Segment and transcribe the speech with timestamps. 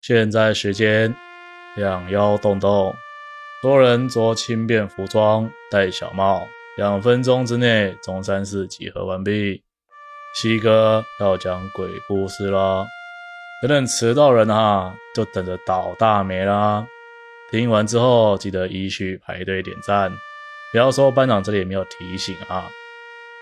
[0.00, 1.14] 现在时间
[1.76, 2.94] 两腰洞洞，
[3.62, 6.46] 多人着轻便服装，戴小帽。
[6.76, 9.62] 两分钟之内，中山寺集合完毕。
[10.34, 12.86] 西哥要讲鬼故事啦，
[13.60, 16.86] 等等迟到人啊，就等着倒大霉啦。
[17.50, 20.12] 听完之后，记得依序排队点赞。
[20.70, 22.68] 不要说班长这里没有提醒啊。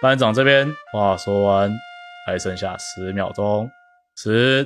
[0.00, 1.70] 班长这边话说完，
[2.26, 3.70] 还剩下十秒钟，
[4.16, 4.64] 十、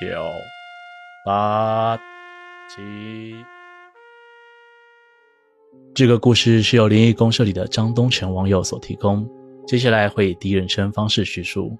[0.00, 0.55] 九。
[1.26, 1.96] 八
[2.68, 3.34] 七，
[5.92, 9.28] 这个故事是由灵异公社里的张东泉网友所提供。
[9.66, 11.76] 接下来会以第一人称方式叙述。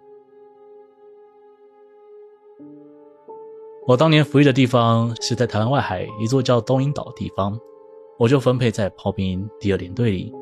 [3.86, 7.56] 我当年服役的地方是在台湾外海一座叫东引岛的地方，
[8.18, 10.32] 我就分配在炮兵营第二联队里。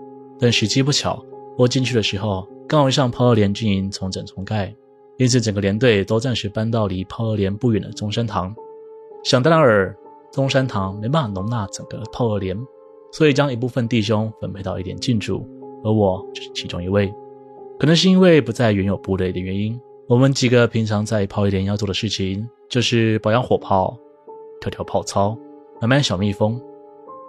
[0.41, 1.23] 但时机不巧，
[1.59, 4.75] 我进去的时候刚好遇上炮二连军营重整重盖，
[5.19, 8.57] 因此整个连队都暂时搬到离炮二连不远的中山堂。
[9.25, 9.97] 想当然尔，
[10.31, 12.55] 中山堂没办法容纳整个炮二连，
[13.11, 15.47] 所以将一部分弟兄分配到一点进驻，
[15.83, 17.11] 而我就是其中一位。
[17.79, 23.99] 可能是因为不在原有部队的原因，我们几个平常在炮一连要做的事情，就是保养火炮、
[24.61, 25.37] 跳跳炮操、
[25.81, 26.61] 买买小蜜蜂。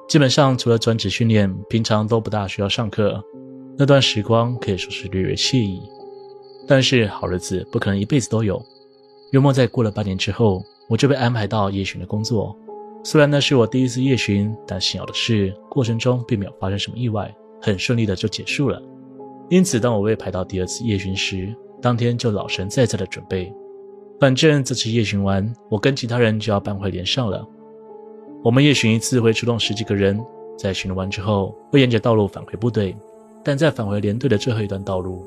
[0.09, 3.23] 基本上除了专职训练，平常都不大需要上课。
[3.77, 5.81] 那段时光可以说是略为惬意。
[6.67, 8.61] 但是好日子不可能一辈子都有。
[9.31, 10.61] 约莫在过了半年之后。
[10.87, 12.55] 我就被安排到夜巡的工作，
[13.03, 18.81] 虽然那是我第一次夜巡，但幸好的是过程中并没有发生什么意外，很顺利的就结束了。
[19.49, 23.53] 因此，当我被排到第二次夜巡时，当天就老神在在的准备。
[24.19, 27.47] 反正这次夜巡完，我跟其他人就要搬回连上了。
[28.43, 30.19] 我们夜巡一次会出动十几个人，
[30.57, 32.95] 在巡逻完之后会沿着道路返回部队，
[33.43, 35.25] 但在返回连队的最后一段道路，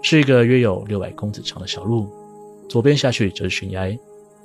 [0.00, 2.08] 是一个约有六百公尺长的小路，
[2.68, 3.96] 左边下去就是悬崖。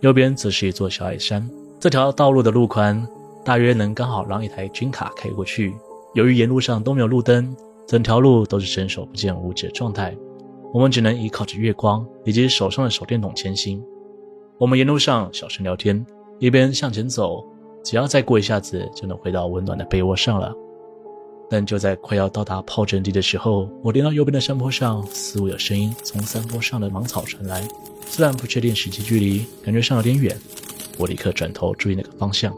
[0.01, 3.07] 右边则是一座小矮山，这条道路的路宽
[3.43, 5.73] 大约能刚好让一台军卡开过去。
[6.13, 7.55] 由于沿路上都没有路灯，
[7.87, 10.15] 整条路都是伸手不见五指的状态，
[10.71, 13.83] 我们只能依靠着月光以及手上的手电筒前行。
[14.59, 16.05] 我们沿路上小声聊天，
[16.39, 17.43] 一边向前走，
[17.83, 20.53] 只要再过一下子就能回到温暖的被窝上了。
[21.49, 27.67] 但就在快要到达炮阵地的时候，我听到右边的山坡上似乎有声音从山坡上的芒草传来。
[28.05, 30.37] 虽然不确定实际距离，感觉上有点远，
[30.97, 32.53] 我立刻转头注意那个方向。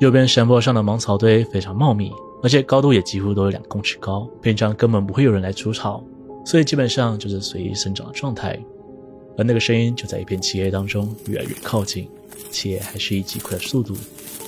[0.00, 2.10] 右边山坡上的芒草堆非常茂密，
[2.42, 6.02] 而且高度也几乎都有两公尺高，平常根本不会有人来除草，
[6.44, 8.58] 所以基本上就是随意生长的状态。
[9.38, 12.08] 而那个声音就在一片漆黑当中越来越靠近，
[12.50, 13.96] 且还是以极快的速度，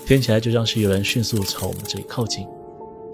[0.07, 2.47] 听起来就像是有人迅速朝我们这里靠近。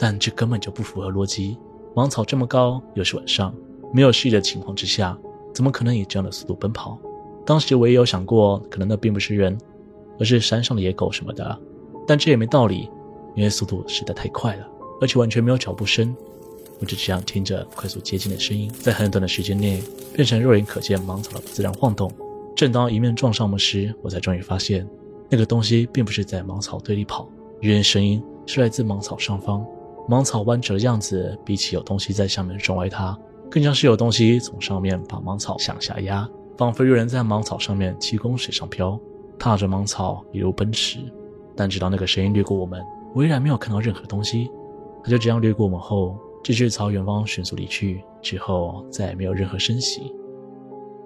[0.03, 1.59] 但这根本就不符合逻辑，
[1.95, 3.55] 芒草这么高，又是晚上，
[3.93, 5.15] 没有视野的情况之下，
[5.53, 6.99] 怎么可能以这样的速度奔跑？
[7.45, 9.59] 当时我也有想过，可能那并不是人，
[10.19, 11.61] 而是山上的野狗什么的，
[12.07, 12.89] 但这也没道理，
[13.35, 14.67] 因为速度实在太快了，
[15.03, 16.17] 而且完全没有脚步声。
[16.79, 19.83] 我就这样听着快速接近的声音，在很短的时间内
[20.15, 22.11] 变成肉眼可见芒草的自然晃动。
[22.57, 24.89] 正当迎面撞上我时，我才终于发现，
[25.29, 27.29] 那个东西并不是在芒草堆里跑，
[27.61, 29.63] 因为声音是来自芒草上方。
[30.11, 33.17] 芒草弯折的样子，比起有东西在下面撞歪它，
[33.49, 36.29] 更像是有东西从上面把芒草向下压。
[36.59, 38.99] 仿佛有人在芒草上面气功水上漂，
[39.39, 40.99] 踏着芒草一路奔驰。
[41.55, 42.83] 但直到那个声音掠过我们，
[43.15, 44.51] 我依然没有看到任何东西。
[45.05, 48.03] 它就这样掠过我们后，继续朝远方迅速离去。
[48.21, 50.13] 之后再也没有任何声息。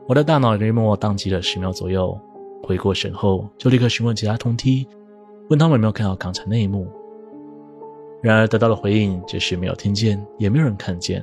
[0.08, 2.18] 我的大脑里默默宕机了十秒左右，
[2.62, 4.88] 回过神后就立刻询问其他同梯，
[5.50, 6.88] 问他们有没有看到刚才那一幕。
[8.24, 11.22] 然而得到的回应只是没有听见，也没有人看见。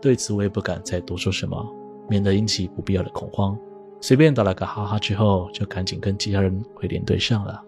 [0.00, 1.62] 对此我也不敢再多说什么。
[2.08, 3.56] 免得引起不必要的恐慌，
[4.00, 7.62] 随便打了个哈哈之后，就赶紧跟其他人回连队上了。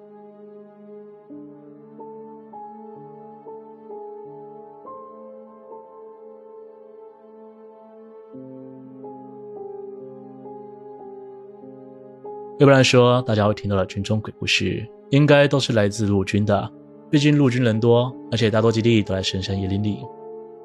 [12.59, 16.73] 一般来说，大家会听到的军中鬼故事，应该都是来自陆军的，
[17.13, 19.99] 毕竟陆军人多，而且大多基地都在深山野林里。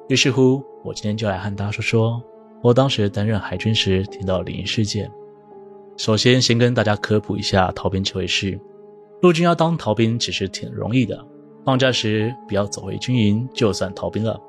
[0.08, 2.22] 于是乎，我今天就来和大家说说。
[2.62, 5.10] 我当时担任海军时听到灵异事件。
[5.98, 8.58] 首先，先跟大家科普一下逃兵这回事。
[9.20, 11.22] 陆军要当逃兵其实挺容易的，
[11.66, 14.40] 放假时不要走回军营就算逃兵了。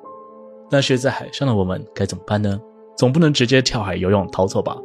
[0.70, 2.58] 但是在海上的我们该怎么办呢？
[2.96, 4.78] 总不能直接跳海游泳逃走吧？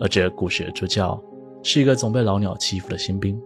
[0.00, 1.22] 而这故事的主角
[1.62, 3.40] 是一个总被老鸟欺负的新兵。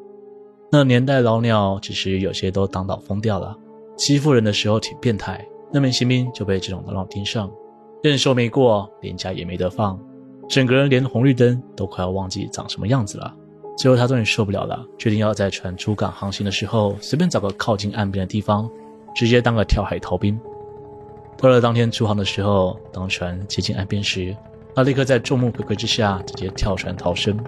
[0.77, 3.57] 那年代老鸟其实有些都当到疯掉了，
[3.97, 5.47] 欺负人的时候挺变态。
[5.73, 7.49] 那名新兵就被这种老鸟盯上。
[8.03, 9.97] 认收没过，连假也没得放，
[10.49, 13.33] 整个人连红绿灯都快要忘记长什么样子了。
[13.79, 18.69] 最后他终于受不了了，决定要在船出港航行的时候，随便找个靠近岸边的地方，
[19.15, 20.37] 直接当个跳海逃兵。
[21.39, 24.37] 到了当天出航的时候，当船接近岸边时，
[24.75, 27.39] 他立刻在众目睽睽之下直接跳船逃生。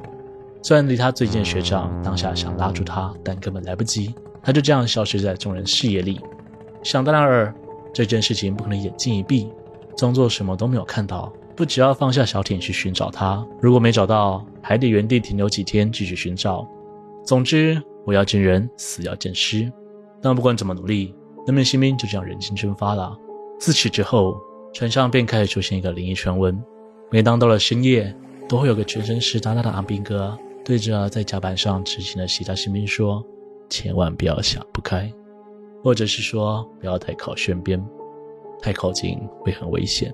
[0.66, 6.20] 虽然离他最近的学长当下想拉住他，但根本来不及，他就这样消失在众人视野里。
[6.82, 7.54] 想当然尔，
[7.94, 9.48] 这件事情不可能眼睛一闭，
[9.96, 11.32] 装作什么都没有看到。
[11.54, 16.66] 不只要放下小艇去寻找他，如果没找到，还得原地停留几天继续寻找。
[17.24, 19.72] 总之，活要见人，死要见尸。
[20.20, 21.14] 但不管怎么努力，
[21.46, 23.16] 那名新兵就这样人间蒸发了。
[23.60, 24.36] 自此之后，
[24.74, 26.60] 船上便开始出现一个灵异传闻：
[27.12, 28.12] 每当到了深夜，
[28.48, 30.36] 都会有个全身湿哒哒的阿兵哥
[30.66, 33.24] 对着在甲板上执勤的其他新兵说
[33.70, 35.08] ：“千万不要想不开，
[35.80, 37.80] 或者是说不要太靠舷边，
[38.60, 40.12] 太靠近会很危险。”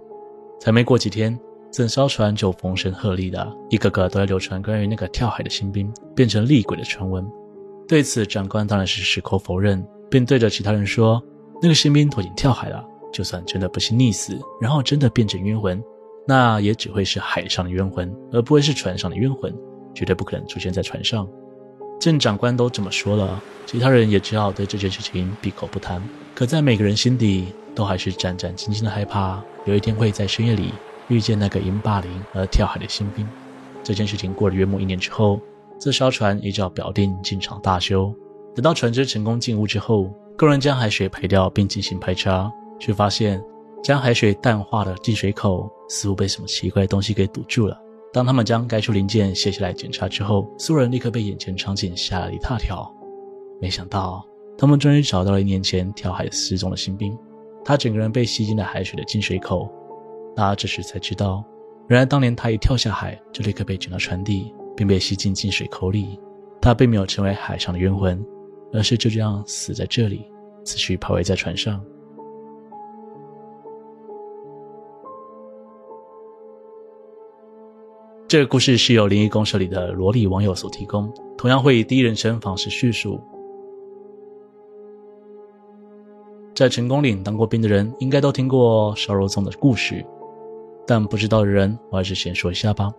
[0.61, 1.41] 才没过几天，
[1.73, 7.27] 整艘船就风声鹤唳的，一个个都在流传关于那个跳海的新兵变成厉鬼的传闻。
[7.89, 11.23] 对此，长官当然是矢口否认，并对着其他人说
[11.63, 15.83] ：“那个新兵都已经跳海了，就算真的不幸溺死，然后真的变成冤魂，
[16.29, 19.51] 那也只会是海上的冤魂，而不会是船上的冤魂，
[19.95, 21.29] 绝对不可能出现在船上。”
[22.01, 26.03] 见长官都这么说了，其他人也只好对这件事情闭口不谈。
[26.35, 29.41] 可在每个人心底，都还是战战兢兢的害怕。
[29.67, 30.73] 有一天会在深夜里
[31.07, 33.25] 遇见那个因霸凌而跳海的新兵。
[33.85, 35.41] 这件事情过了约莫一年之后，
[35.79, 38.13] 这艘船依照表定进场大修。
[38.55, 42.51] 等到船只成功进坞之后，工人将海水排掉并进行排查，
[42.81, 43.41] 却发现
[43.83, 47.81] 将海水淡化的进水口似乎被什么奇怪的东西给堵住了。
[48.13, 52.95] 当他们将该处零件卸下来检查之后，所有人立刻被眼前场景吓了一大跳。
[53.61, 54.23] 没想到，
[54.59, 57.17] 他们终于找到了一年前跳海失踪的新兵。
[57.65, 59.71] 他整个人被吸进了海水的进水口，
[60.37, 61.43] 大家这时才知道，
[61.89, 66.19] 原来当年他一跳下海就立刻被卷到船底，并被吸进进水口里。
[66.61, 68.25] 他并没有成为海上的冤魂，
[68.73, 70.27] 而是就这样死在这里，
[70.65, 71.83] 死去徘徊在船上。
[78.33, 83.21] 这个故事是由灵异公社里的萝莉网友所提供，同样会以第一人称方式叙述。
[86.55, 90.03] 在成功岭当过兵的人，应该都听过烧肉粽的故事，
[90.87, 92.91] 但不知道的人，我还是先说一下吧。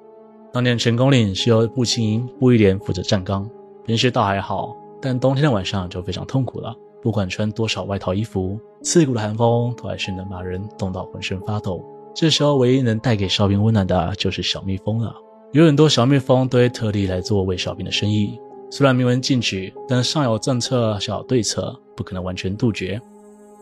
[0.51, 3.49] 当年成功岭是由步青营步一连负责站岗，
[3.83, 6.75] 平时倒还好，但冬天的晚上就非常痛苦了。
[7.01, 11.83] 不管穿多少外套衣服，刺骨的寒风都还是能把人冻到浑身发抖。
[12.13, 15.15] 这时候，唯一能带给哨兵温暖的，就是小蜜蜂了。
[15.51, 18.39] 有很多小蜜蜂都会特地来做喂哨兵的生意。
[18.69, 22.99] 虽然明文禁止，但上有政策，下有对策，不可能完全杜绝。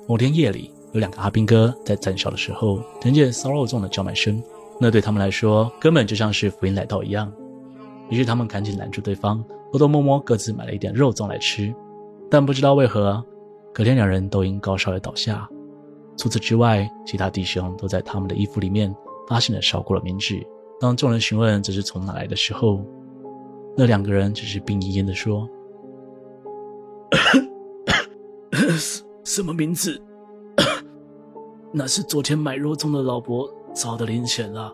[0.08, 4.42] 某天夜里，有两个阿兵哥在站哨的时候，听见烧肉粽的叫卖声，
[4.80, 7.32] 那对他们来说根本就像是福音来到一样。
[8.10, 11.74] 于是他们赶紧拦住对方，偷偷摸摸各自买了一点肉粽来吃。
[12.30, 13.24] 但不知道为何，
[13.74, 15.48] 隔天两人都因高烧而倒下。
[16.18, 18.94] 除此之外，其他弟兄都在他们的衣服里面
[19.28, 20.46] 发现了烧过的冥纸。
[20.80, 22.86] 当众人询问这是从哪来的时候，
[23.78, 25.48] 那两个人只是病恹恹的说。
[29.24, 30.02] 什么名字？
[31.72, 34.74] 那是昨天买肉粽的老伯找的零钱啊！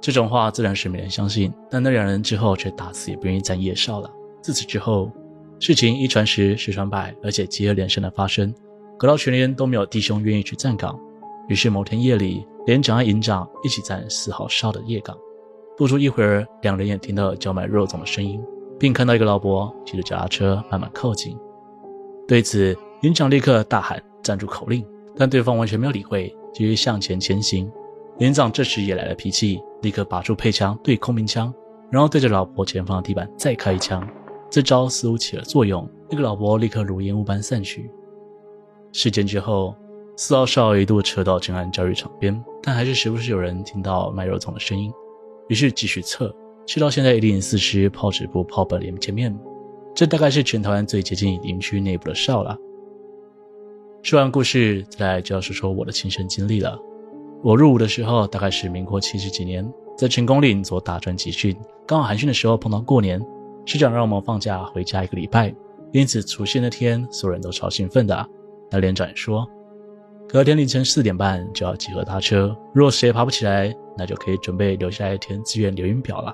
[0.00, 4.10] 这种话自然是没人相信，但那两人之后却打死也不愿意沾夜少了。
[4.42, 5.10] 自此之后，
[5.58, 8.52] 事情一传十，十传百，而且接二连三的发生，
[8.98, 10.98] 搞到全连都没有弟兄愿意去站岗。
[11.48, 15.16] 于是某天夜里，连长和营长一起站四号哨的夜岗。
[15.76, 18.42] 不出一会儿，两人也听到了叫卖肉粽的声音，
[18.76, 21.38] 并看到一个老伯骑着脚踏车慢慢靠近。
[22.26, 24.84] 对此，营长立刻大喊“站住”口令，
[25.16, 27.70] 但对方完全没有理会，继续向前前行。
[28.18, 31.54] 连长这时也来了脾气，立刻拔出配枪对空鸣枪，
[31.88, 34.06] 然后对着老伯前方的地板再开一枪。
[34.50, 37.88] 这招似乎起了作用，那个老伯立刻如烟雾般散去。
[38.92, 39.74] 事件之后，
[40.16, 44.92] 四号哨一度撤到正安教育场边，但还是时不时有人听到卖肉粽的声音，
[45.48, 46.34] 于是继续撤，
[46.66, 49.36] 撤到现在一零四师炮指部炮本连前面。
[49.94, 52.56] 这大概是全台湾最接近营区内部的哨了。
[54.02, 56.78] 说完故事，再来就要说说我的亲身经历了。
[57.42, 63.20] 我入伍的时候大概是民国七十几年，在成功岭做大专集训，刚好寒训的时候碰到过年，
[63.64, 65.54] 师长让我们放假回家一个礼拜，
[65.92, 68.28] 因此除夕那天所有人都超兴奋的。
[68.70, 69.48] 那连长说，
[70.28, 76.32] 隔天凌晨四点半就要集合搭车，若谁爬不起来，那就可以准备留下来填志愿留营表了。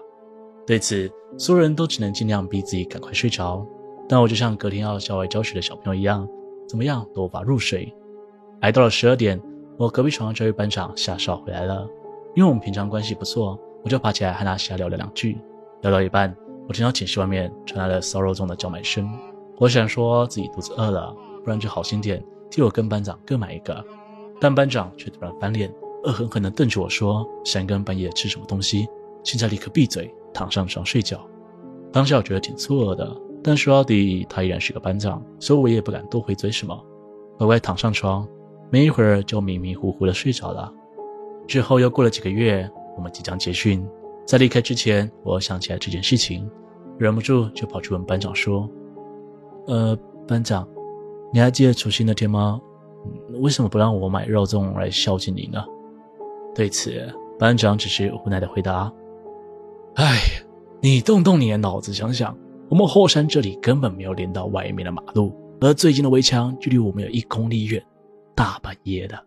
[0.67, 3.67] 对此，所有人都只能尽量逼自己赶快睡着，
[4.09, 6.29] 但我就像隔天要校外教学的小朋友一样。
[6.67, 7.95] 怎么样都无法入睡，
[8.61, 9.39] 挨到了十二点，
[9.77, 11.87] 我隔壁床的教育班长下哨回来了。
[12.35, 15.39] 因为我们平常关系不错，我就爬起来和他瞎聊了两句。
[15.83, 16.35] 聊到一半，
[16.67, 19.07] 我听到寝室外面传来了骚扰中的叫卖声。
[19.59, 21.15] 我想说自己肚子饿了，
[21.45, 23.85] 不然就好心点替我跟班长各买一个。
[24.41, 25.73] 但班长却突然翻脸，
[26.05, 28.87] 恶狠狠地瞪着我说：“三更半夜吃什么东西？
[29.23, 31.25] 现在立刻闭嘴，躺上床睡觉。”
[31.93, 36.77] 当下我觉得挺错愕的，但说到底他依然是个班长，所以我也不敢多回嘴什么，
[37.39, 38.27] 乖乖躺上床。
[38.71, 40.73] 没一会儿就迷迷糊糊的睡着了。
[41.47, 43.87] 之后又过了几个月，我们即将结训，
[44.27, 46.51] 在离开之前，我想起来这件事情，
[46.99, 48.69] 忍不住就跑去问班长说
[49.69, 49.97] ：“呃，
[50.27, 50.67] 班长，
[51.35, 52.61] 你还记得除夕那天吗？
[53.41, 55.65] 为什么不让我买肉粽来孝敬你呢？”
[56.55, 58.91] 对此，班长只是无奈的回答
[59.97, 60.21] ：“哎，
[60.81, 62.39] 你动动你的脑子想想，
[62.71, 67.85] 我们后山这里根本没有连到外面的马路，而最近的围墙距离我们有一公里远，
[68.37, 69.19] 大半夜的，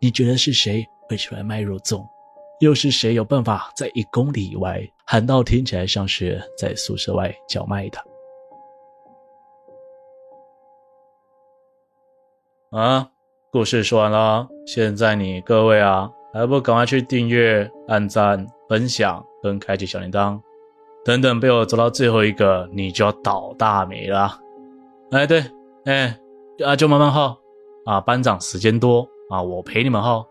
[0.00, 2.04] 你觉得是谁会出来卖肉粽？
[2.60, 7.98] 又是谁有办法在一公里以外喊到听起来像是在宿舍外叫卖的？”
[12.74, 13.06] 啊，
[13.52, 16.10] 故事说完了，现在你各位啊。
[16.32, 20.40] 还不赶快去订阅、按赞、分享跟开启小铃铛，
[21.04, 24.36] 等等被我走到最后一个，你就要倒大霉了。
[25.12, 25.44] 哎，对，
[25.84, 26.18] 哎，
[26.64, 27.38] 啊，就慢慢耗
[27.84, 30.26] 啊，班长时间多啊，我陪你们耗。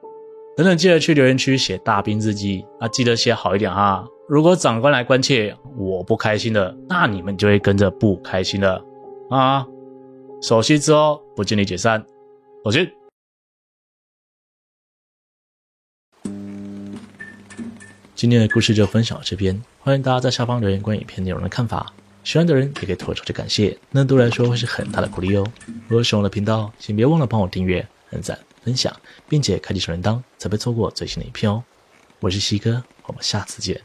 [0.58, 4.06] 等等，记得去留言区写大兵日记啊，记得写好一点哈。
[4.28, 8.84] 如果长官来关切，我不开心的，那你们就会跟着不开心的
[9.30, 9.66] 啊。
[10.42, 12.06] 守岁之后不建议解散，
[12.63, 12.93] 我去。
[18.15, 21.91] 今天的故事就分享到这边，欢迎大家在下方留言关于影片内容的看法。
[22.24, 25.46] 喜欢的人也可以投出去感谢，那对我来说会是很大的鼓励哦。
[25.89, 28.96] 如果喜欢我的频道，请别忘了帮我订阅、按赞、分享，
[29.27, 31.62] 并且开启小铃铛，才不会错过最新的影片哦。
[32.22, 33.82] 我是西哥，我们下次见。